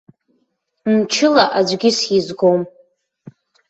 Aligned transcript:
Мчыла 0.93 1.45
аӡәгьы 1.57 1.89
сизгом. 1.97 2.61